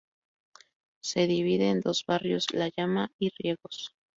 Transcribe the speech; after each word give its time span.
Se 1.03 1.27
divide 1.27 1.69
en 1.69 1.79
dos 1.81 2.03
barrios, 2.07 2.47
la 2.53 2.69
Llama 2.75 3.11
y 3.19 3.29
Riegos. 3.37 3.93